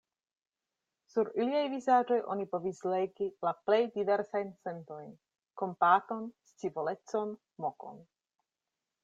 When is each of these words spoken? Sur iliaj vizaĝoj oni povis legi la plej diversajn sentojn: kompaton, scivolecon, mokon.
Sur 1.15 1.27
iliaj 1.43 1.65
vizaĝoj 1.73 2.17
oni 2.35 2.47
povis 2.55 2.79
legi 2.93 3.27
la 3.49 3.53
plej 3.67 3.79
diversajn 3.99 4.49
sentojn: 4.63 5.13
kompaton, 5.63 6.27
scivolecon, 6.55 7.37
mokon. 7.69 8.03